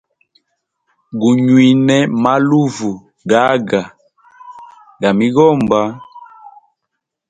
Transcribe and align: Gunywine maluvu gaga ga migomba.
Gunywine 1.19 1.97
maluvu 2.23 2.91
gaga 3.29 3.81
ga 5.01 5.09
migomba. 5.17 5.81